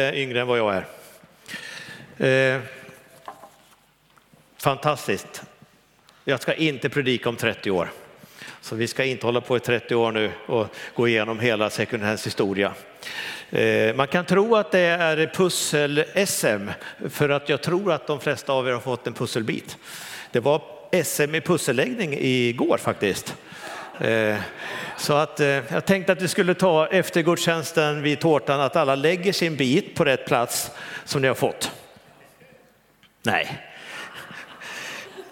[0.00, 0.84] Eh, yngre än vad jag
[2.18, 2.54] är.
[2.54, 2.60] Eh,
[4.58, 5.42] fantastiskt.
[6.24, 7.90] Jag ska inte predika om 30 år.
[8.60, 12.02] Så vi ska inte hålla på i 30 år nu och gå igenom hela second
[12.02, 12.72] hands historia.
[13.50, 16.70] Eh, man kan tro att det är pussel-SM
[17.10, 19.78] för att jag tror att de flesta av er har fått en pusselbit.
[20.32, 20.62] Det var
[21.04, 23.36] SM i pusselläggning igår faktiskt.
[24.00, 24.38] Eh,
[24.96, 28.94] så att, eh, jag tänkte att vi skulle ta efter gudstjänsten vid tårtan att alla
[28.94, 30.70] lägger sin bit på rätt plats
[31.04, 31.72] som ni har fått.
[33.22, 33.58] Nej,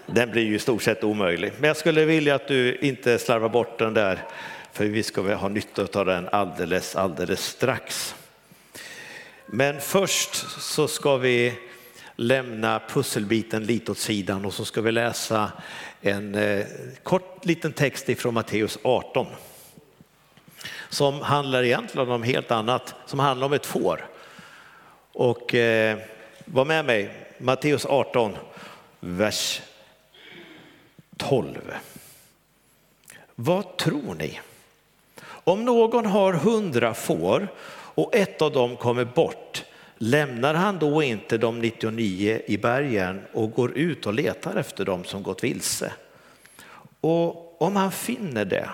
[0.05, 1.51] den blir ju i stort sett omöjlig.
[1.59, 4.19] Men jag skulle vilja att du inte slarvar bort den där,
[4.73, 8.15] för vi ska väl ha nytta av den alldeles, alldeles strax.
[9.45, 11.53] Men först så ska vi
[12.15, 15.51] lämna pusselbiten lite åt sidan och så ska vi läsa
[16.01, 16.65] en eh,
[17.03, 19.27] kort liten text ifrån Matteus 18
[20.89, 24.05] som handlar egentligen om helt annat, som handlar om ett får.
[25.13, 25.97] Och eh,
[26.45, 28.35] var med mig, Matteus 18,
[28.99, 29.61] vers
[31.17, 31.73] 12.
[33.35, 34.39] Vad tror ni?
[35.21, 39.63] Om någon har hundra får och ett av dem kommer bort,
[39.99, 45.03] lämnar han då inte de 99 i bergen och går ut och letar efter dem
[45.03, 45.93] som gått vilse?
[47.01, 48.69] Och om han finner det,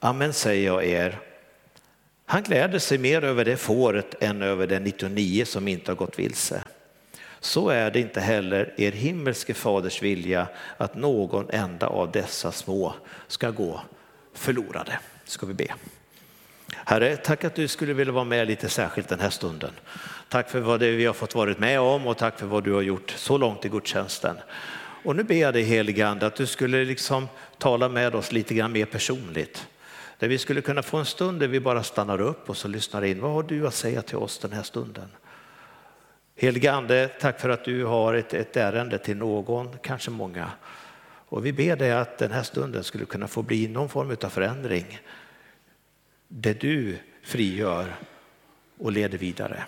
[0.00, 1.18] amen säger jag er,
[2.26, 6.18] han gläder sig mer över det fåret än över det 99 som inte har gått
[6.18, 6.64] vilse.
[7.40, 12.94] Så är det inte heller er himmelske faders vilja att någon enda av dessa små
[13.28, 13.80] ska gå
[14.32, 14.98] förlorade.
[15.24, 15.74] Ska vi be.
[16.72, 19.70] Herre, tack att du skulle vilja vara med lite särskilt den här stunden.
[20.28, 22.72] Tack för vad det vi har fått varit med om och tack för vad du
[22.72, 24.36] har gjort så långt i gudstjänsten.
[25.04, 28.54] Och nu ber jag dig helige Ande att du skulle liksom tala med oss lite
[28.54, 29.66] grann mer personligt.
[30.18, 33.04] Där vi skulle kunna få en stund där vi bara stannar upp och så lyssnar
[33.04, 33.20] in.
[33.20, 35.08] Vad har du att säga till oss den här stunden?
[36.36, 40.50] Helige Ande, tack för att du har ett, ett ärende till någon, kanske många.
[41.28, 44.28] Och vi ber dig att den här stunden skulle kunna få bli någon form av
[44.28, 45.00] förändring.
[46.28, 47.96] Det du frigör
[48.78, 49.64] och leder vidare.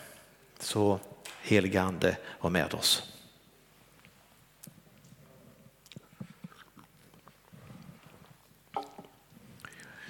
[0.58, 1.00] Så
[1.42, 3.12] helige Ande, var med oss.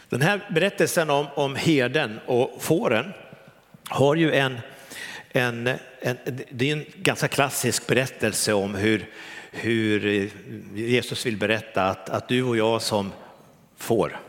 [0.09, 3.13] Den här berättelsen om, om herden och fåren
[3.89, 4.59] har ju en,
[5.28, 5.69] en,
[6.01, 6.17] en,
[6.51, 9.11] det är en ganska klassisk berättelse om hur,
[9.51, 10.31] hur
[10.75, 13.13] Jesus vill berätta att, att du och jag som
[13.77, 14.21] får,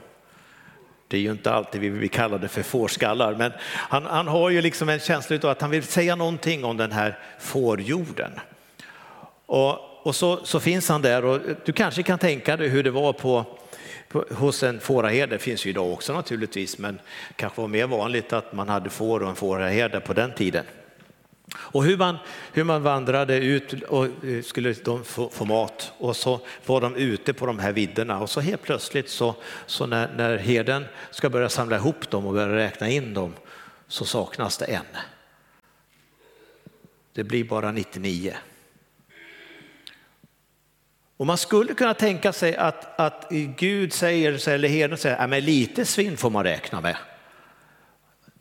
[1.08, 4.50] det är ju inte alltid vi vill kalla det för fårskallar, men han, han har
[4.50, 8.32] ju liksom en känsla av att han vill säga någonting om den här fårjorden.
[9.46, 12.92] Och, och så, så finns han där och du kanske kan tänka dig hur det
[12.92, 13.46] var på
[14.32, 17.00] hos en fåraherde finns ju idag också naturligtvis, men
[17.36, 20.66] kanske var mer vanligt att man hade får och en fåraherde på den tiden.
[21.56, 22.18] Och hur man,
[22.54, 26.96] hur man vandrade ut och eh, skulle de få, få, mat och så var de
[26.96, 29.36] ute på de här vidderna och så helt plötsligt så,
[29.66, 33.34] så när, när herden ska börja samla ihop dem och börja räkna in dem
[33.88, 34.86] så saknas det en.
[37.14, 38.34] Det blir bara 99.
[41.18, 45.86] Och man skulle kunna tänka sig att, att Gud säger, eller herden säger, men lite
[45.86, 46.98] svinn får man räkna med.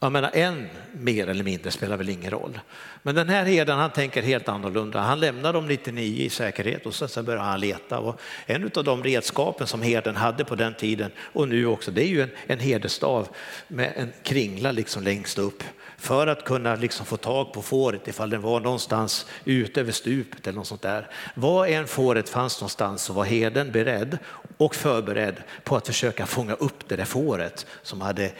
[0.00, 2.60] Jag menar en mer eller mindre spelar väl ingen roll.
[3.02, 5.00] Men den här herden han tänker helt annorlunda.
[5.00, 7.98] Han lämnar dem 99 i säkerhet och sen börjar han leta.
[7.98, 12.02] Och en av de redskapen som herden hade på den tiden och nu också, det
[12.02, 13.28] är ju en, en herdestav
[13.68, 15.62] med en kringla liksom längst upp
[15.98, 20.46] för att kunna liksom få tag på fåret ifall den var någonstans ute över stupet
[20.46, 21.10] eller något sånt där.
[21.34, 24.18] Var än fåret fanns någonstans så var herden beredd
[24.56, 28.32] och förberedd på att försöka fånga upp det där fåret som hade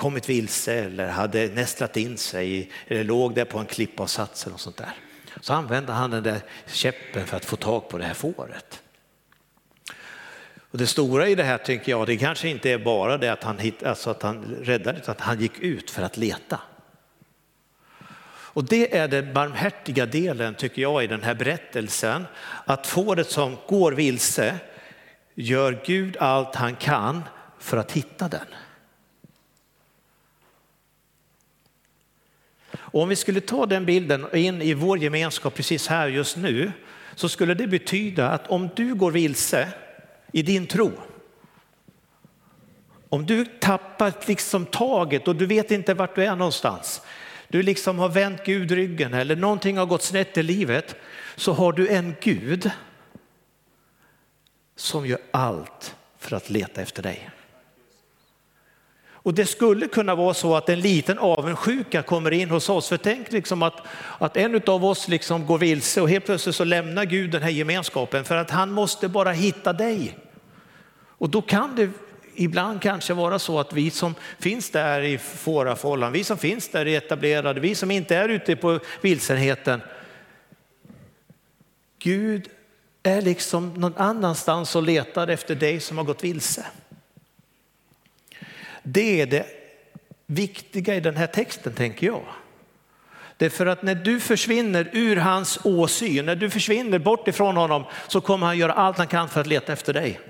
[0.00, 4.36] kommit vilse eller hade nästlat in sig eller låg där på en klippa och satt
[4.36, 4.92] sig och sånt där.
[5.40, 8.82] Så använde han den där käppen för att få tag på det här fåret.
[10.70, 13.44] Och det stora i det här tycker jag, det kanske inte är bara det att
[13.44, 16.60] han, hitt, alltså att han räddade, utan att han gick ut för att leta.
[18.52, 22.26] Och det är den barmhärtiga delen tycker jag i den här berättelsen,
[22.64, 24.58] att fåret som går vilse
[25.34, 27.22] gör Gud allt han kan
[27.58, 28.46] för att hitta den.
[32.90, 36.72] Och om vi skulle ta den bilden in i vår gemenskap precis här just nu
[37.14, 39.68] så skulle det betyda att om du går vilse
[40.32, 40.92] i din tro,
[43.08, 47.02] om du tappar liksom taget och du vet inte vart du är någonstans,
[47.48, 50.96] du liksom har vänt Gud ryggen eller någonting har gått snett i livet,
[51.36, 52.70] så har du en Gud
[54.76, 57.30] som gör allt för att leta efter dig.
[59.22, 62.88] Och det skulle kunna vara så att en liten avundsjuka kommer in hos oss.
[62.88, 63.86] För tänk liksom att,
[64.18, 67.50] att en av oss liksom går vilse och helt plötsligt så lämnar Gud den här
[67.50, 70.18] gemenskapen för att han måste bara hitta dig.
[71.02, 71.90] Och då kan det
[72.34, 76.86] ibland kanske vara så att vi som finns där i fårafållan, vi som finns där
[76.86, 79.80] i etablerade, vi som inte är ute på vilsenheten.
[81.98, 82.48] Gud
[83.02, 86.66] är liksom någon annanstans och letar efter dig som har gått vilse.
[88.82, 89.46] Det är det
[90.26, 92.24] viktiga i den här texten tänker jag.
[93.36, 97.56] Det är för att när du försvinner ur hans åsyn, när du försvinner bort ifrån
[97.56, 100.20] honom så kommer han göra allt han kan för att leta efter dig.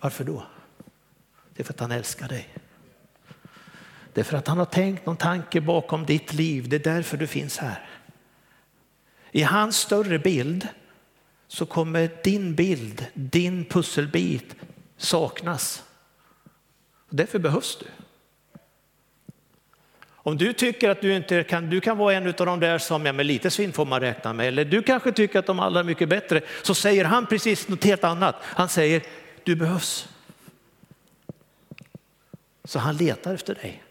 [0.00, 0.46] Varför då?
[1.54, 2.48] Det är för att han älskar dig.
[4.12, 6.68] Det är för att han har tänkt någon tanke bakom ditt liv.
[6.68, 7.88] Det är därför du finns här.
[9.30, 10.68] I hans större bild
[11.52, 14.56] så kommer din bild, din pusselbit
[14.96, 15.82] saknas.
[17.10, 17.86] Därför behövs du.
[20.04, 23.06] Om du tycker att du inte kan, du kan vara en av de där som,
[23.06, 25.80] ja med lite svinn får man räkna med, eller du kanske tycker att de alla
[25.80, 28.36] är mycket bättre, så säger han precis något helt annat.
[28.40, 29.02] Han säger,
[29.44, 30.08] du behövs.
[32.64, 33.82] Så han letar efter dig.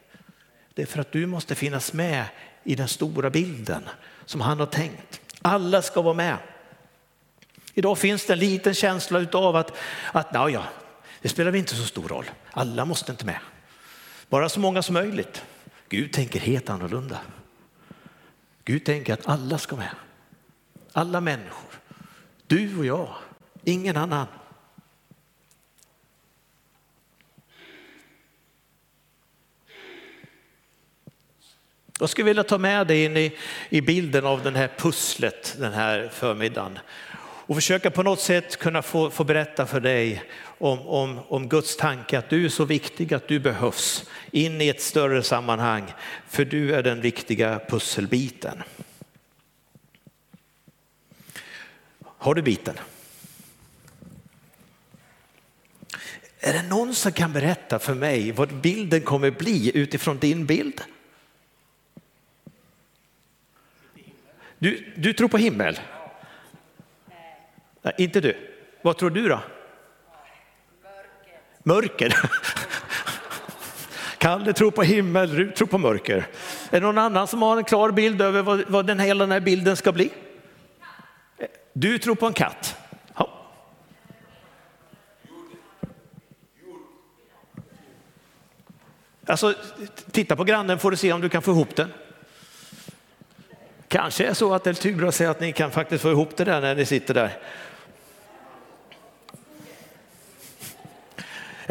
[0.74, 2.26] Det är för att du måste finnas med
[2.64, 3.84] i den stora bilden
[4.26, 5.22] som han har tänkt.
[5.42, 6.38] Alla ska vara med.
[7.74, 9.78] Idag finns det en liten känsla av att,
[10.12, 10.64] att ja,
[11.22, 12.26] det spelar inte så stor roll.
[12.52, 13.40] Alla måste inte med.
[14.30, 15.46] Bara så många som möjligt.
[15.90, 17.20] Gud tänker helt annorlunda.
[18.64, 19.96] Gud tänker att alla ska med.
[20.94, 21.72] Alla människor.
[22.48, 23.16] Du och jag,
[23.64, 24.28] ingen annan.
[32.00, 33.38] Jag skulle vilja ta med dig in i,
[33.70, 36.80] i bilden av den här pusslet den här förmiddagen
[37.52, 41.78] och försöka på något sätt kunna få, få berätta för dig om, om, om Guds
[41.78, 45.94] tanke att du är så viktig att du behövs in i ett större sammanhang
[46.28, 48.64] för du är den viktiga pusselbiten.
[52.04, 52.76] Har du biten?
[56.40, 60.82] Är det någon som kan berätta för mig vad bilden kommer bli utifrån din bild?
[64.60, 65.80] Du, du tror på himmel?
[67.82, 68.38] Nej, inte du.
[68.82, 69.40] Vad tror du då?
[71.64, 72.10] Mörker.
[72.10, 72.20] Mörker.
[74.18, 76.28] Kalle tror på himmel, Rut tror på mörker.
[76.70, 79.32] Är det någon annan som har en klar bild över vad, vad den, hela den
[79.32, 80.12] här bilden ska bli?
[81.74, 82.76] Du tror på en katt.
[83.16, 83.30] Ja.
[89.26, 89.54] Alltså,
[90.12, 91.94] titta på grannen får du se om du kan få ihop den.
[93.88, 96.38] Kanske är så att det är tur att säga att ni kan faktiskt få ihop
[96.38, 97.38] det där när ni sitter där.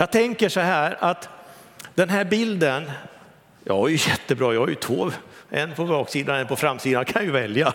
[0.01, 1.29] Jag tänker så här att
[1.95, 2.91] den här bilden,
[3.65, 5.11] jag är ju jättebra, jag har ju två,
[5.51, 7.73] en på baksidan och en på framsidan, jag kan ju välja.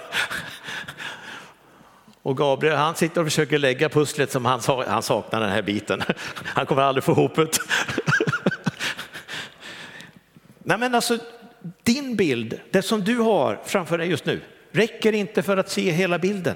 [2.21, 6.03] Och Gabriel han sitter och försöker lägga pusslet som han, han saknar den här biten.
[6.45, 7.59] Han kommer aldrig få ihop det.
[10.63, 11.17] Nej men alltså,
[11.83, 14.41] din bild, det som du har framför dig just nu,
[14.71, 16.55] räcker inte för att se hela bilden.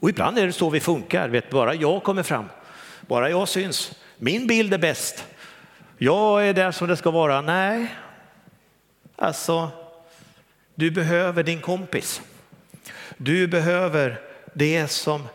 [0.00, 2.44] Och ibland är det så vi funkar, vet, bara jag kommer fram,
[3.06, 5.24] bara jag syns, min bild är bäst,
[5.98, 7.40] jag är där som det ska vara.
[7.40, 7.94] Nej,
[9.16, 9.70] alltså
[10.74, 12.22] du behöver din kompis.
[13.16, 14.20] Du behöver
[14.54, 15.28] det som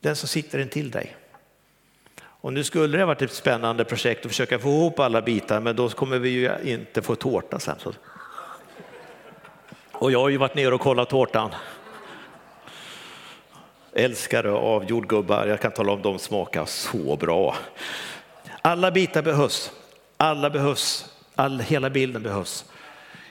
[0.00, 1.16] den som sitter intill dig.
[2.22, 5.76] Och nu skulle det varit ett spännande projekt att försöka få ihop alla bitar, men
[5.76, 7.76] då kommer vi ju inte få tårta sen.
[9.92, 11.50] Och jag har ju varit nere och kollat tårtan.
[13.92, 17.56] Älskare av jordgubbar, jag kan tala om de smakar så bra.
[18.62, 19.72] Alla bitar behövs,
[20.16, 22.64] alla behövs, all, hela bilden behövs.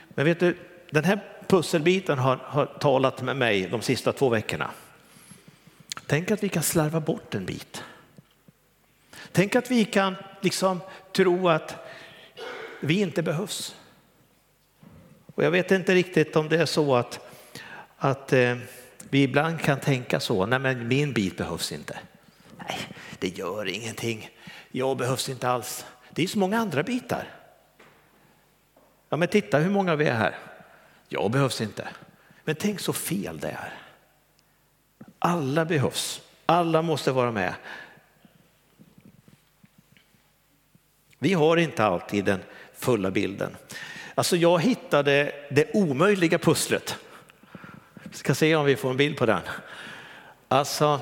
[0.10, 0.58] Men vet du,
[0.89, 4.72] den här pusselbiten har, har talat med mig de sista två veckorna.
[6.06, 7.84] Tänk att vi kan slarva bort en bit.
[9.32, 11.75] Tänk att vi kan liksom tro att
[12.80, 13.75] vi inte behövs.
[15.36, 17.20] Och jag vet inte riktigt om det är så att,
[17.98, 18.58] att eh,
[19.10, 22.00] vi ibland kan tänka så, nej men min bit behövs inte.
[22.68, 22.80] Nej,
[23.20, 24.30] det gör ingenting.
[24.72, 25.86] Jag behövs inte alls.
[26.10, 27.28] Det är så många andra bitar.
[29.10, 30.38] Ja men titta hur många vi är här.
[31.08, 31.88] Jag behövs inte.
[32.44, 33.74] Men tänk så fel det är.
[35.20, 36.22] Alla behövs.
[36.46, 37.54] Alla måste vara med.
[41.20, 42.39] Vi har inte alltid den
[42.74, 43.58] fulla bilden.
[44.16, 46.98] Alltså jag hittade det omöjliga pusslet.
[48.12, 49.42] Ska se om vi får en bild på den.
[50.48, 51.01] Alltså,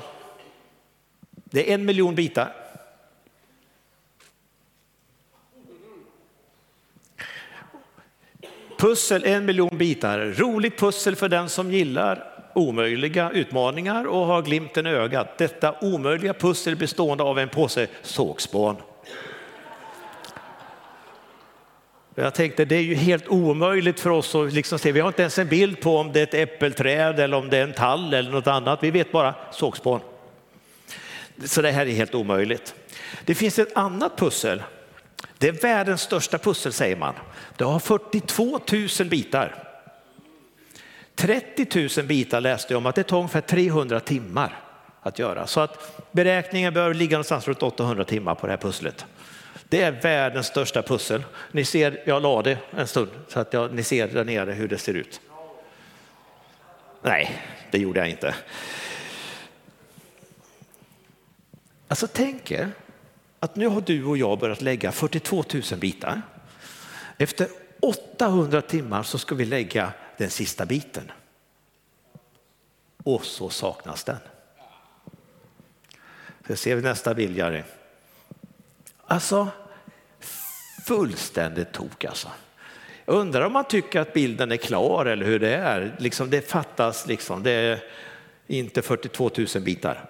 [1.30, 2.52] det är en miljon bitar.
[8.78, 10.18] Pussel, en miljon bitar.
[10.18, 12.24] Roligt pussel för den som gillar
[12.54, 15.38] omöjliga utmaningar och har glimten i ögat.
[15.38, 18.76] Detta omöjliga pussel bestående av en påse sågspån.
[22.20, 25.22] Jag tänkte det är ju helt omöjligt för oss att liksom se, vi har inte
[25.22, 28.14] ens en bild på om det är ett äppelträd eller om det är en tall
[28.14, 28.82] eller något annat.
[28.82, 30.00] Vi vet bara sågspån.
[31.44, 32.74] Så det här är helt omöjligt.
[33.24, 34.62] Det finns ett annat pussel.
[35.38, 37.14] Det är världens största pussel säger man.
[37.56, 38.60] Det har 42
[39.00, 39.64] 000 bitar.
[41.14, 44.60] 30 000 bitar läste jag om att det tar ungefär 300 timmar
[45.02, 45.46] att göra.
[45.46, 49.06] Så att beräkningen bör ligga någonstans runt 800 timmar på det här pusslet.
[49.68, 51.24] Det är världens största pussel.
[51.52, 54.68] Ni ser, jag la det en stund så att jag, ni ser där nere hur
[54.68, 55.20] det ser ut.
[57.02, 58.34] Nej, det gjorde jag inte.
[61.88, 62.70] Alltså tänk er
[63.40, 66.22] att nu har du och jag börjat lägga 42 000 bitar.
[67.18, 67.48] Efter
[67.80, 71.12] 800 timmar så ska vi lägga den sista biten.
[73.04, 74.18] Och så saknas den.
[76.46, 77.62] Så ser vi nästa bild Jari.
[79.10, 79.48] Alltså
[80.86, 82.28] fullständigt tok alltså.
[83.04, 85.96] Jag undrar om man tycker att bilden är klar eller hur det är.
[85.98, 87.80] Liksom det fattas liksom, det är
[88.46, 90.04] inte 42 000 bitar.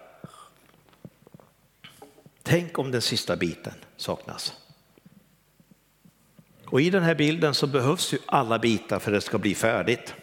[2.43, 4.53] Tänk om den sista biten saknas.
[6.65, 9.55] Och i den här bilden så behövs ju alla bitar för att det ska bli
[9.55, 10.15] färdigt.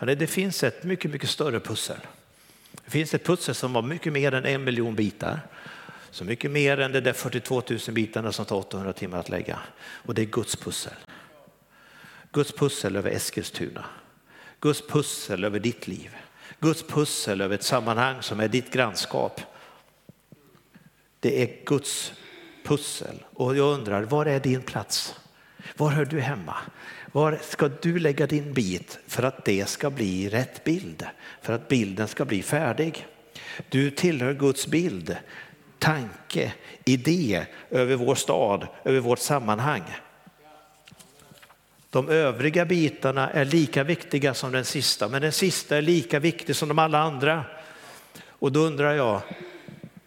[0.00, 1.98] Det finns ett mycket, mycket större pussel.
[2.84, 5.40] Det finns ett pussel som har mycket mer än en miljon bitar.
[6.12, 9.58] Så mycket mer än de där 42 000 bitarna som tar 800 timmar att lägga.
[9.80, 10.92] Och det är Guds pussel.
[12.32, 13.84] Guds pussel över Eskilstuna.
[14.60, 16.16] Guds pussel över ditt liv.
[16.60, 19.40] Guds pussel över ett sammanhang som är ditt grannskap.
[21.20, 22.12] Det är Guds
[22.64, 25.14] pussel och jag undrar, var är din plats?
[25.76, 26.56] Var hör du hemma?
[27.12, 31.06] Var ska du lägga din bit för att det ska bli rätt bild?
[31.42, 33.06] För att bilden ska bli färdig?
[33.68, 35.16] Du tillhör Guds bild,
[35.82, 36.52] tanke,
[36.84, 39.82] idé över vår stad, över vårt sammanhang.
[41.90, 46.56] De övriga bitarna är lika viktiga som den sista, men den sista är lika viktig
[46.56, 47.44] som de alla andra.
[48.28, 49.20] Och då undrar jag,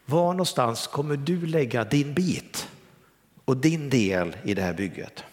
[0.06, 2.68] var någonstans kommer du lägga din bit
[3.46, 5.24] och din del i det här bygget?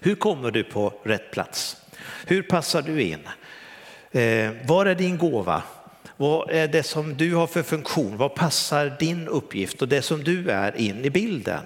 [0.00, 1.76] Hur kommer du på rätt plats?
[2.26, 3.28] Hur passar du in?
[4.10, 5.62] Eh, var är din gåva?
[6.16, 8.16] Vad är det som du har för funktion?
[8.16, 11.62] Vad passar din uppgift och det som du är in i bilden?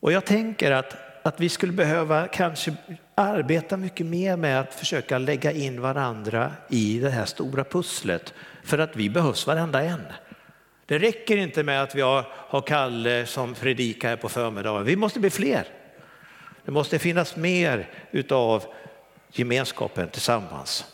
[0.00, 2.74] Och jag tänker att, att vi skulle behöva kanske
[3.14, 8.78] arbeta mycket mer med att försöka lägga in varandra i det här stora pusslet för
[8.78, 10.02] att vi behövs varenda en.
[10.86, 14.84] Det räcker inte med att vi har, har Kalle som predikar här på förmiddagen.
[14.84, 15.66] Vi måste bli fler.
[16.64, 18.64] Det måste finnas mer utav
[19.32, 20.84] gemenskapen tillsammans.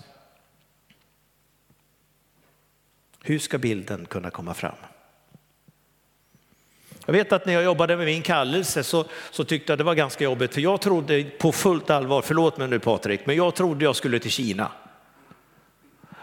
[3.22, 4.76] Hur ska bilden kunna komma fram?
[7.06, 9.94] Jag vet att när jag jobbade med min kallelse så, så tyckte jag det var
[9.94, 13.84] ganska jobbigt för jag trodde på fullt allvar, förlåt mig nu Patrik, men jag trodde
[13.84, 14.70] jag skulle till Kina.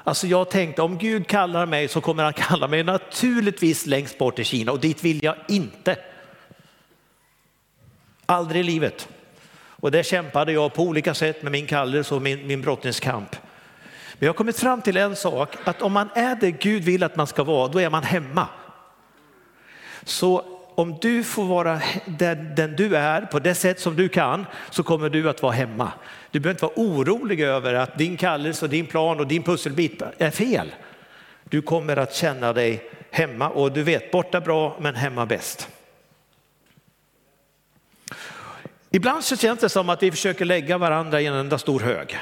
[0.03, 4.35] Alltså jag tänkte om Gud kallar mig så kommer han kalla mig naturligtvis längst bort
[4.35, 5.97] till Kina och dit vill jag inte.
[8.25, 9.09] Aldrig i livet.
[9.67, 13.35] Och där kämpade jag på olika sätt med min kallelse och min, min brottningskamp.
[14.19, 17.03] Men jag har kommit fram till en sak, att om man är det Gud vill
[17.03, 18.47] att man ska vara, då är man hemma.
[20.03, 20.45] Så
[20.75, 24.83] om du får vara den, den, du är på det sätt som du kan så
[24.83, 25.91] kommer du att vara hemma.
[26.31, 30.01] Du behöver inte vara orolig över att din kallelse och din plan och din pusselbit
[30.17, 30.75] är fel.
[31.43, 35.69] Du kommer att känna dig hemma och du vet borta bra men hemma bäst.
[38.89, 42.17] Ibland så känns det som att vi försöker lägga varandra i en enda stor hög.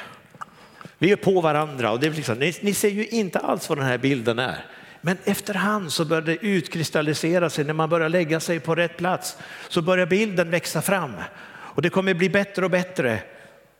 [1.04, 3.78] Vi är på varandra och det är liksom, ni, ni ser ju inte alls vad
[3.78, 4.66] den här bilden är.
[5.00, 9.36] Men efterhand så börjar det utkristallisera sig, när man börjar lägga sig på rätt plats
[9.68, 11.12] så börjar bilden växa fram
[11.46, 13.22] och det kommer bli bättre och bättre.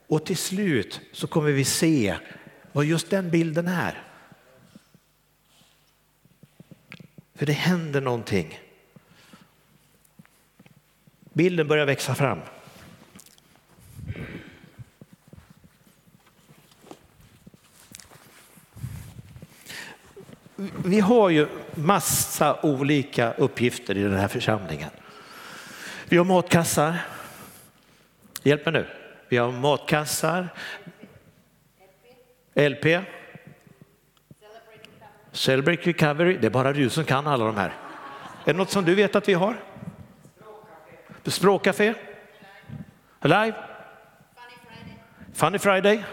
[0.06, 2.16] Och till slut så kommer vi se
[2.72, 4.02] vad just den bilden är.
[7.34, 8.60] För det händer någonting.
[11.32, 12.38] Bilden börjar växa fram.
[20.84, 24.90] Vi har ju massa olika uppgifter i den här församlingen.
[26.08, 26.98] Vi har matkassar.
[28.42, 28.86] Hjälp mig nu.
[29.28, 30.48] vi har matkassar,
[32.54, 33.04] LP,
[35.32, 36.36] Celebrate Recovery.
[36.36, 37.72] Det är bara du som kan alla de här.
[38.44, 39.56] Är det något som du vet att vi har?
[41.24, 41.94] Språkcafé?
[43.20, 43.54] Alive?
[45.32, 46.04] Funny Friday?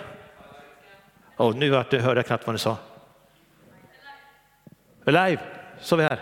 [1.38, 2.78] Oh, nu hörde jag knappt vad ni sa.
[5.05, 5.41] Alive,
[5.79, 6.20] så vi här.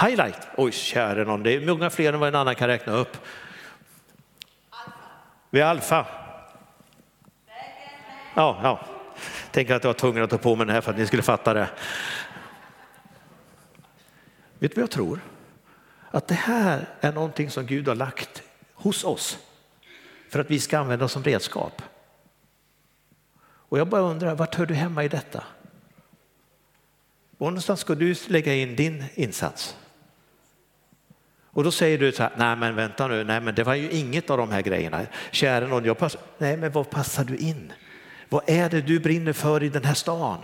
[0.00, 0.48] Highlight.
[0.56, 3.16] Oj, käre någon, det är många fler än vad en annan kan räkna upp.
[4.70, 4.92] Alfa.
[5.50, 6.06] Vi är Alfa.
[8.34, 8.80] Ja, ja.
[9.50, 11.22] Tänk att jag var tvungen att ta på mig den här för att ni skulle
[11.22, 11.68] fatta det.
[14.58, 15.20] Vet du vad jag tror?
[16.10, 18.42] Att det här är någonting som Gud har lagt
[18.74, 19.38] hos oss
[20.30, 21.82] för att vi ska använda som redskap.
[23.42, 25.44] Och jag bara undrar, vart hör du hemma i detta?
[27.38, 29.76] Var någonstans ska du lägga in din insats?
[31.56, 33.90] Och då säger du så här, nej men vänta nu, nej men det var ju
[33.90, 35.00] inget av de här grejerna.
[35.30, 37.72] Kära någon, jag passar, nej men vad passar du in?
[38.28, 40.38] Vad är det du brinner för i den här stan?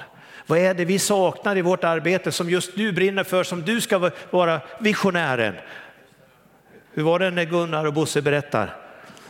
[0.47, 3.81] Vad är det vi saknar i vårt arbete som just du brinner för, som du
[3.81, 5.55] ska vara visionären?
[6.93, 8.77] Hur var det när Gunnar och Bosse berättar?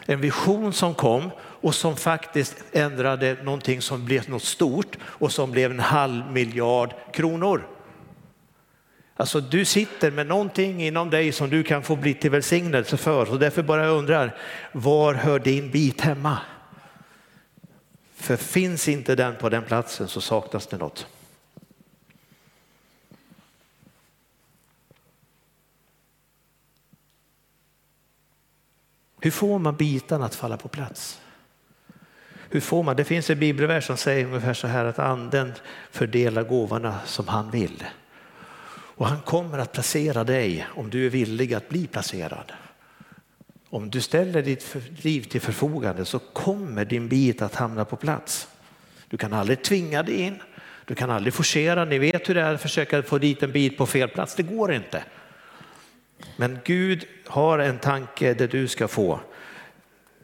[0.06, 1.30] En vision som kom
[1.62, 6.94] och som faktiskt ändrade någonting som blev något stort och som blev en halv miljard
[7.12, 7.68] kronor.
[9.16, 13.26] Alltså du sitter med någonting inom dig som du kan få bli till välsignelse för
[13.26, 14.38] Så därför bara undrar,
[14.72, 16.38] var hör din bit hemma?
[18.14, 21.06] För finns inte den på den platsen så saknas det något.
[29.20, 31.21] Hur får man bitarna att falla på plats?
[32.52, 32.96] Hur får man?
[32.96, 35.52] Det finns en bibelvers som säger ungefär så här att anden
[35.90, 37.84] fördelar gåvorna som han vill.
[38.70, 42.52] Och han kommer att placera dig om du är villig att bli placerad.
[43.70, 48.48] Om du ställer ditt liv till förfogande så kommer din bit att hamna på plats.
[49.08, 50.42] Du kan aldrig tvinga dig in,
[50.84, 51.84] du kan aldrig forcera.
[51.84, 54.42] Ni vet hur det är att försöka få dit en bit på fel plats, det
[54.42, 55.04] går inte.
[56.36, 59.20] Men Gud har en tanke där du ska få.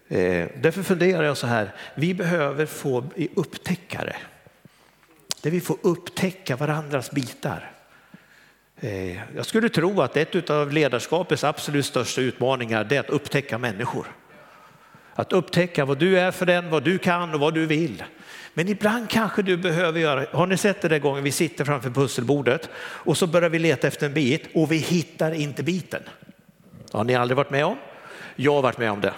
[0.08, 4.16] Eh, därför funderar jag så här, vi behöver få i upptäckare.
[5.42, 7.70] Där vi får upptäcka varandras bitar.
[8.80, 14.06] Eh, jag skulle tro att ett av ledarskapets absolut största utmaningar är att upptäcka människor.
[15.14, 18.04] Att upptäcka vad du är för den, vad du kan och vad du vill.
[18.54, 21.90] Men ibland kanske du behöver göra, har ni sett det där gången vi sitter framför
[21.90, 26.02] pusselbordet och så börjar vi leta efter en bit och vi hittar inte biten.
[26.92, 27.76] Har ni aldrig varit med om?
[28.36, 29.12] Jag har varit med om det.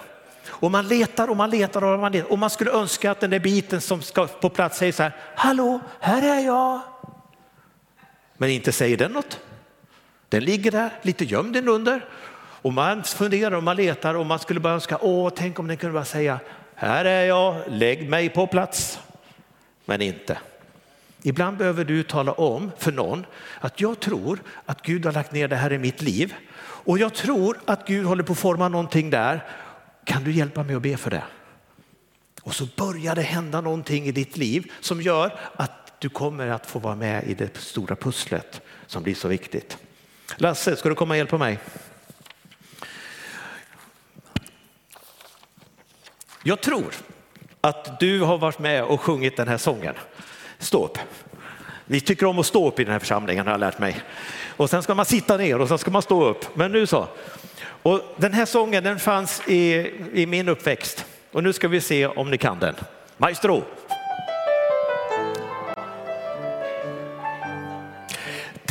[0.47, 3.29] Och man letar och man letar och man letar och man skulle önska att den
[3.29, 6.81] där biten som ska på plats säger så här, hallå, här är jag.
[8.37, 9.39] Men inte säger den något.
[10.29, 12.05] Den ligger där lite gömd under
[12.61, 15.77] och man funderar och man letar och man skulle bara önska, åh, tänk om den
[15.77, 16.39] kunde bara säga,
[16.75, 18.99] här är jag, lägg mig på plats.
[19.85, 20.37] Men inte.
[21.23, 23.25] Ibland behöver du tala om för någon
[23.59, 26.33] att jag tror att Gud har lagt ner det här i mitt liv
[26.83, 29.43] och jag tror att Gud håller på att forma någonting där.
[30.03, 31.23] Kan du hjälpa mig att be för det?
[32.41, 36.65] Och så börjar det hända någonting i ditt liv som gör att du kommer att
[36.65, 39.77] få vara med i det stora pusslet som blir så viktigt.
[40.37, 41.59] Lasse, ska du komma och hjälpa mig?
[46.43, 46.93] Jag tror
[47.61, 49.95] att du har varit med och sjungit den här sången.
[50.59, 50.97] Stå upp.
[51.85, 54.01] Vi tycker om att stå upp i den här församlingen har jag lärt mig.
[54.57, 56.45] Och sen ska man sitta ner och sen ska man stå upp.
[56.53, 57.07] Men nu så.
[57.83, 62.07] Och den här sången den fanns i, i min uppväxt och nu ska vi se
[62.07, 62.75] om ni kan den.
[63.17, 63.63] Maestro!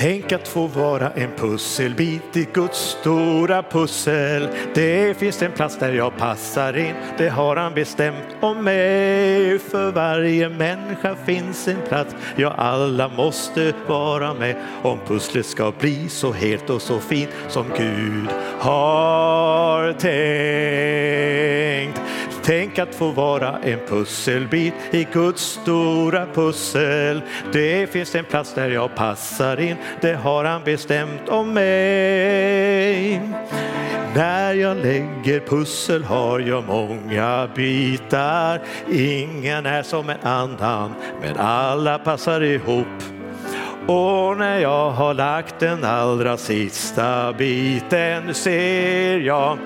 [0.01, 4.49] Tänk att få vara en pusselbit i Guds stora pussel.
[4.75, 9.59] Det finns en plats där jag passar in, det har han bestämt om mig.
[9.59, 16.09] För varje människa finns en plats, ja alla måste vara med om pusslet ska bli
[16.09, 22.01] så helt och så fint som Gud har tänkt.
[22.43, 27.23] Tänk att få vara en pusselbit i Guds stora pussel.
[27.53, 33.21] Det finns en plats där jag passar in, det har han bestämt om mig.
[34.15, 38.61] När jag lägger pussel har jag många bitar.
[38.93, 42.87] Ingen är som en annan, men alla passar ihop.
[43.87, 49.59] Och när jag har lagt den allra sista biten ser jag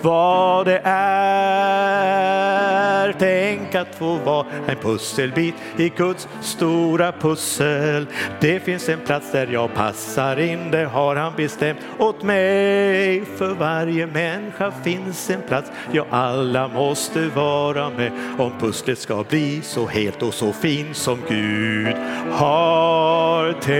[0.00, 2.32] vad det är.
[3.18, 8.06] Tänk att få vara en pusselbit i Guds stora pussel.
[8.40, 13.24] Det finns en plats där jag passar in, det har han bestämt åt mig.
[13.24, 19.62] För varje människa finns en plats, ja alla måste vara med om pusslet ska bli
[19.62, 21.96] så helt och så fint som Gud
[22.30, 23.72] har tänkt.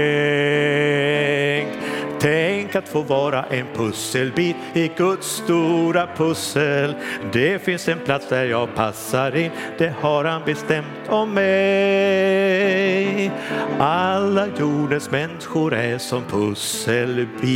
[2.22, 6.94] Tänk att få vara en pusselbit i Guds stora pussel.
[7.32, 13.30] Det finns en plats där jag passar in, det har han bestämt om mig.
[13.78, 17.54] Alla jordens människor är som pusselbitar.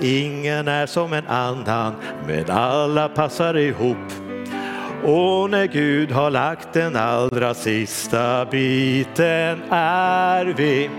[0.00, 1.94] Ingen är som en annan,
[2.26, 4.12] men alla passar ihop.
[5.04, 10.90] Och när Gud har lagt den allra sista biten är vi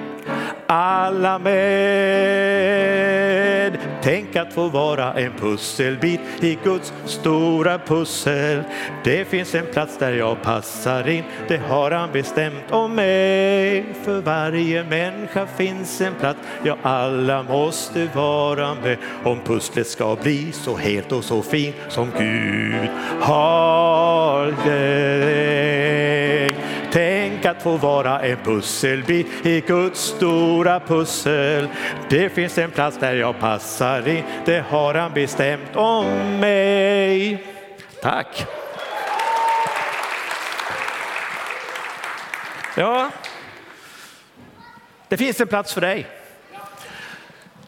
[0.67, 2.65] alla med.
[4.01, 8.63] Tänk att få vara en pusselbit i Guds stora pussel.
[9.03, 13.85] Det finns en plats där jag passar in, det har han bestämt om mig.
[14.03, 20.51] För varje människa finns en plats, ja alla måste vara med om pusslet ska bli
[20.51, 22.89] så helt och så fint som Gud
[23.21, 26.15] har tänkt.
[27.45, 31.69] Tänk att få vara en pusselbit i Guds stora pussel.
[32.09, 37.43] Det finns en plats där jag passar in, det har han bestämt om mig.
[38.01, 38.45] Tack.
[42.77, 43.09] Ja,
[45.07, 46.07] det finns en plats för dig.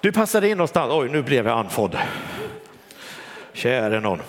[0.01, 0.91] Du passar in någonstans.
[0.93, 1.97] Oj, nu blev jag andfådd.
[3.53, 4.21] Käre någon.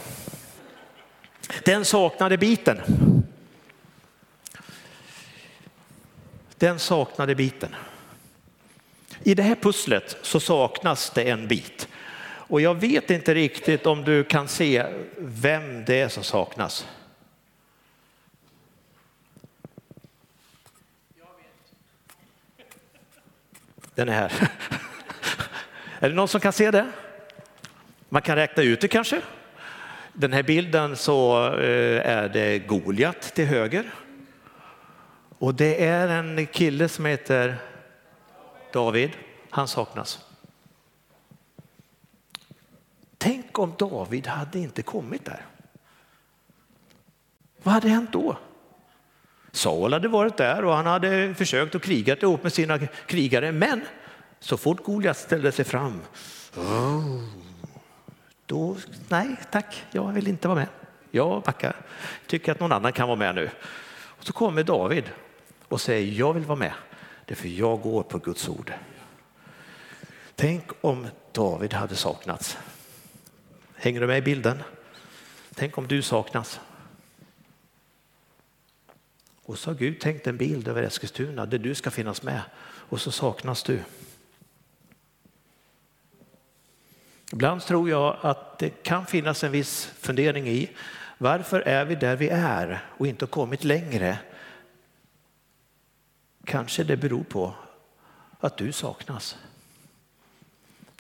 [1.65, 3.08] Den saknade biten.
[6.59, 7.75] Den saknade biten.
[9.23, 11.89] I det här pusslet så saknas det en bit.
[12.23, 14.87] Och jag vet inte riktigt om du kan se
[15.19, 16.87] vem det är som saknas.
[23.95, 24.33] Den är här.
[26.01, 26.87] Är det någon som kan se det?
[28.09, 29.21] Man kan räkna ut det kanske.
[30.13, 33.91] Den här bilden så eh, är det Goliat till höger.
[35.39, 37.57] Och det är en kille som heter
[38.73, 39.11] David.
[39.51, 40.25] Han saknas.
[43.19, 45.47] Tänk om David hade inte kommit där.
[47.63, 48.37] Vad hade hänt då?
[49.53, 53.53] Saul hade varit där och han hade försökt att kriga ihop med sina krigare.
[53.53, 53.81] Men
[54.41, 56.01] så fort Goliat ställde sig fram,
[56.57, 57.25] oh,
[58.47, 58.77] då,
[59.09, 60.69] nej tack, jag vill inte vara med.
[61.11, 61.77] Jag backar,
[62.27, 63.51] tycker att någon annan kan vara med nu.
[63.91, 65.05] Och så kommer David
[65.69, 66.73] och säger jag vill vara med,
[67.25, 68.73] det är för jag går på Guds ord.
[70.35, 72.59] Tänk om David hade saknats.
[73.75, 74.63] Hänger du med i bilden?
[75.55, 76.61] Tänk om du saknas.
[79.43, 83.01] Och så har Gud tänkt en bild över Eskilstuna där du ska finnas med och
[83.01, 83.81] så saknas du.
[87.33, 90.71] Ibland tror jag att det kan finnas en viss fundering i
[91.19, 94.19] varför är vi där vi är och inte kommit längre
[96.49, 97.55] Kanske det beror på
[98.41, 99.37] att du saknas.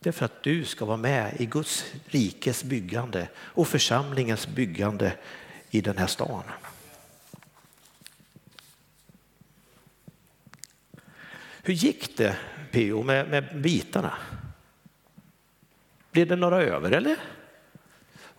[0.00, 5.16] Det är för att du ska vara med i Guds rikes byggande och församlingens byggande
[5.70, 6.42] i den här stan.
[11.62, 12.36] Hur gick det
[12.72, 13.02] P.O.
[13.02, 14.18] Med, med bitarna?
[16.10, 17.16] Blev det några över eller?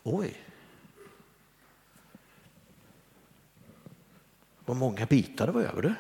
[0.04, 0.44] Oj.
[4.66, 5.96] Vad många bitar det var över du.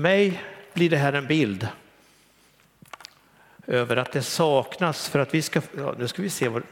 [0.00, 1.68] Mig blir det här en bild
[3.66, 6.62] över att det saknas för att vi ska, ja, nu ska vi se vad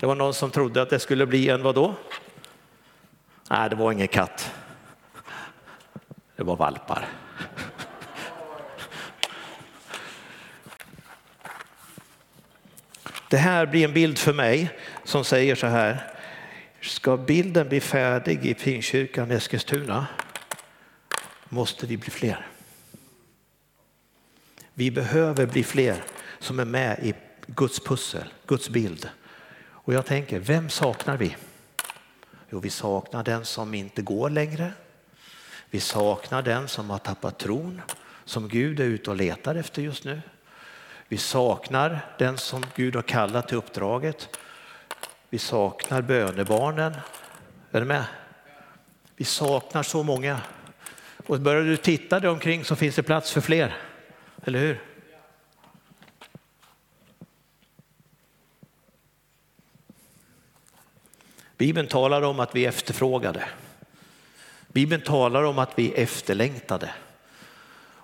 [0.00, 1.94] det var någon som trodde att det skulle bli en vadå?
[3.50, 4.52] Nej, det var ingen katt.
[6.36, 7.08] Det var valpar.
[13.28, 14.70] Det här blir en bild för mig
[15.04, 16.12] som säger så här.
[16.80, 20.06] Ska bilden bli färdig i Pingstkyrkan Eskilstuna
[21.48, 22.46] måste vi bli fler.
[24.74, 26.04] Vi behöver bli fler
[26.38, 27.14] som är med i
[27.46, 29.10] Guds pussel, Guds bild.
[29.58, 31.36] Och jag tänker, vem saknar vi?
[32.50, 34.72] Jo, vi saknar den som inte går längre.
[35.70, 37.82] Vi saknar den som har tappat tron,
[38.24, 40.22] som Gud är ute och letar efter just nu.
[41.08, 44.38] Vi saknar den som Gud har kallat till uppdraget.
[45.30, 46.94] Vi saknar bönebarnen.
[47.70, 48.04] Är du med?
[49.16, 50.40] Vi saknar så många
[51.26, 53.76] och börjar du titta dig omkring så finns det plats för fler.
[54.44, 54.80] eller hur?
[61.56, 63.44] Bibeln talar om att vi efterfrågade.
[64.68, 66.90] Bibeln talar om att vi efterlängtade.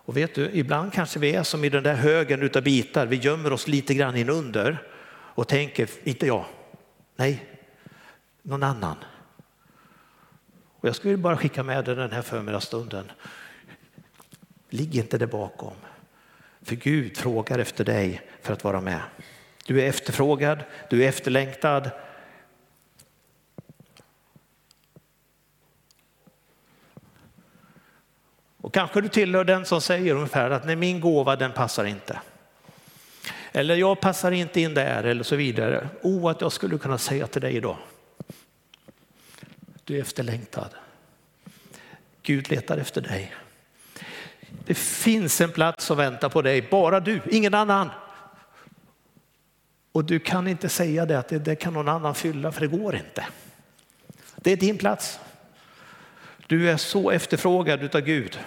[0.04, 3.16] Och vet du, ibland kanske vi är som i den där högen utav bitar, vi
[3.16, 4.82] gömmer oss lite grann inunder
[5.34, 6.44] och tänker, inte jag,
[7.16, 7.46] nej,
[8.42, 8.96] någon annan.
[10.82, 13.12] Och jag skulle bara skicka med dig den här förmiddagsstunden.
[14.70, 15.74] Ligg inte där bakom.
[16.62, 19.00] För Gud frågar efter dig för att vara med.
[19.66, 20.58] Du är efterfrågad,
[20.90, 21.90] du är efterlängtad.
[28.56, 32.20] Och kanske du tillhör den som säger ungefär att nej, min gåva den passar inte.
[33.52, 35.88] Eller jag passar inte in där eller så vidare.
[36.02, 37.76] O, att jag skulle kunna säga till dig idag.
[39.92, 40.68] Du är efterlängtad.
[42.22, 43.34] Gud letar efter dig.
[44.66, 47.90] Det finns en plats som väntar på dig, bara du, ingen annan.
[49.92, 52.66] Och du kan inte säga det att det, det kan någon annan fylla, för det
[52.66, 53.26] går inte.
[54.36, 55.20] Det är din plats.
[56.46, 58.38] Du är så efterfrågad av Gud.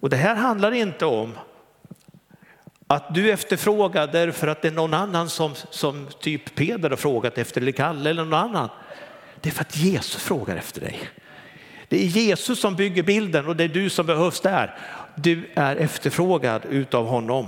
[0.00, 1.38] Och det här handlar inte om
[2.86, 7.38] att du efterfrågar därför att det är någon annan som, som typ Peder har frågat
[7.38, 8.68] efter eller Kalle eller någon annan.
[9.40, 11.10] Det är för att Jesus frågar efter dig.
[11.88, 14.78] Det är Jesus som bygger bilden och det är du som behövs där.
[15.14, 17.46] Du är efterfrågad utav honom.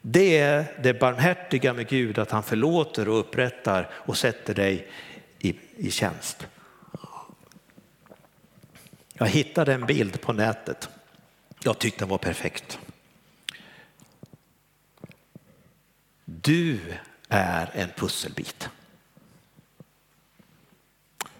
[0.00, 4.88] Det är det barmhärtiga med Gud att han förlåter och upprättar och sätter dig
[5.38, 6.46] i, i tjänst.
[9.12, 10.88] Jag hittade en bild på nätet.
[11.62, 12.78] Jag tyckte den var perfekt.
[16.24, 16.80] Du
[17.28, 18.68] är en pusselbit.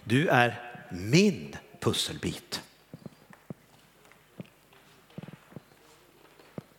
[0.05, 0.61] Du är
[0.91, 2.63] min pusselbit.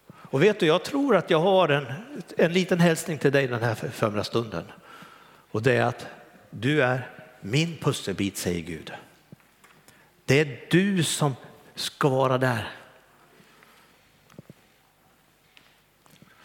[0.06, 1.94] Och vet du, jag tror att jag har en,
[2.38, 4.64] en liten hälsning till dig den här förmiddagsstunden.
[5.52, 6.08] Och det är att
[6.50, 7.10] du är
[7.42, 8.92] min pusselbit, säger Gud.
[10.26, 11.36] Det är du som
[11.76, 12.72] ska vara där.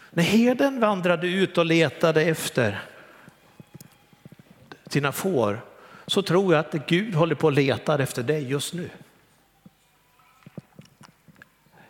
[0.09, 2.81] När herden vandrade ut och letade efter
[4.87, 5.61] sina får
[6.09, 8.89] så tror jag att Gud håller på att leta efter dig just nu.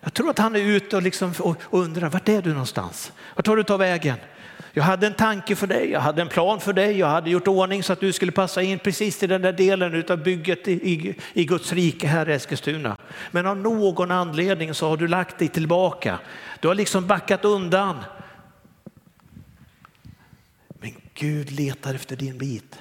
[0.02, 3.12] Jag tror att han är ute och, liksom och undrar, vart är du någonstans?
[3.36, 4.18] Vart har du tagit vägen?
[4.74, 7.48] Jag hade en tanke för dig, jag hade en plan för dig, jag hade gjort
[7.48, 10.72] ordning så att du skulle passa in precis till den där delen av bygget i,
[10.72, 12.98] i, i Guds rike här i Eskilstuna.
[13.32, 16.20] Men av någon anledning så har du lagt dig tillbaka.
[16.60, 17.98] Du har liksom backat undan.
[20.68, 22.80] Men Gud letar efter din bit.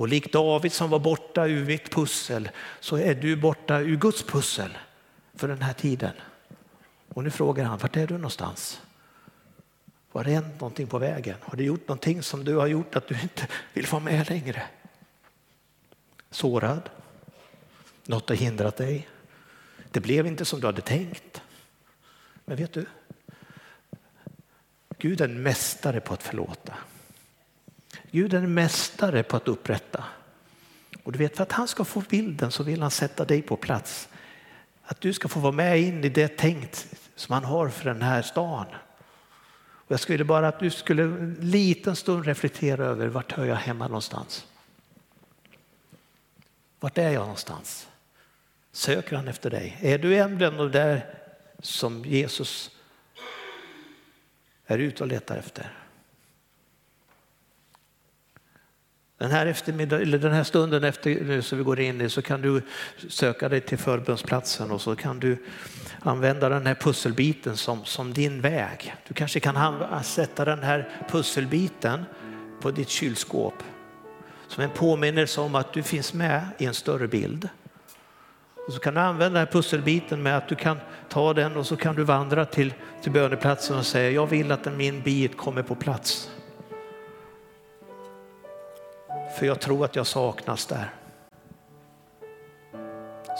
[0.00, 4.22] Och likt David som var borta ur mitt pussel så är du borta ur Guds
[4.22, 4.78] pussel
[5.34, 6.12] för den här tiden.
[7.08, 8.80] Och nu frågar han, vart är du någonstans?
[10.12, 11.36] Har det hänt någonting på vägen?
[11.42, 14.62] Har du gjort någonting som du har gjort att du inte vill vara med längre?
[16.30, 16.90] Sårad?
[18.06, 19.08] Något har hindrat dig?
[19.90, 21.42] Det blev inte som du hade tänkt.
[22.44, 22.86] Men vet du?
[24.98, 26.74] Gud är en mästare på att förlåta.
[28.10, 30.04] Gud är en mästare på att upprätta.
[31.02, 33.56] Och du vet, för att han ska få bilden så vill han sätta dig på
[33.56, 34.08] plats.
[34.82, 38.02] Att du ska få vara med in i det tänkt som han har för den
[38.02, 38.66] här stan.
[39.60, 43.56] Och jag skulle bara att du skulle en liten stund reflektera över vart hör jag
[43.56, 44.46] hemma någonstans?
[46.80, 47.88] Vart är jag någonstans?
[48.72, 49.78] Söker han efter dig?
[49.80, 51.14] Är du en den de där
[51.58, 52.70] som Jesus
[54.66, 55.72] är ute och letar efter?
[59.20, 62.22] Den här, eftermiddag, eller den här stunden efter nu som vi går in i så
[62.22, 62.62] kan du
[63.08, 65.36] söka dig till förbundsplatsen och så kan du
[66.02, 68.94] använda den här pusselbiten som, som din väg.
[69.08, 72.04] Du kanske kan sätta den här pusselbiten
[72.60, 73.54] på ditt kylskåp
[74.48, 77.48] som en påminnelse om att du finns med i en större bild.
[78.66, 80.76] Och så kan du använda den här pusselbiten med att du kan
[81.08, 84.76] ta den och så kan du vandra till, till böneplatsen och säga jag vill att
[84.76, 86.30] min bit kommer på plats.
[89.40, 90.90] För jag tror att jag saknas där.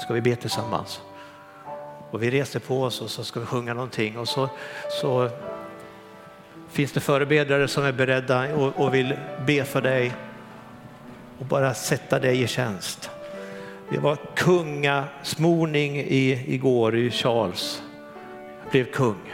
[0.04, 1.00] Ska vi be tillsammans?
[2.10, 4.48] Och vi reser på oss och så ska vi sjunga någonting och så,
[5.00, 5.30] så
[6.68, 10.12] finns det förebedjare som är beredda och, och vill be för dig
[11.38, 13.10] och bara sätta dig i tjänst.
[13.90, 17.82] Det var kungasmorning i, igår i Charles.
[18.62, 19.32] Jag blev kung.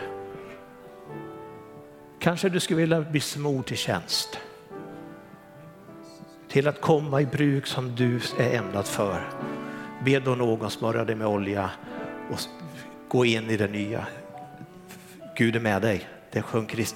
[2.18, 4.40] Kanske du skulle vilja bli smord till tjänst
[6.56, 9.28] till att komma i bruk som du är ämnad för.
[10.04, 11.70] Be då någon smörja dig med olja
[12.30, 12.38] och
[13.08, 14.06] gå in i det nya.
[15.36, 16.08] Gud är med dig.
[16.32, 16.94] Det sjöng Christian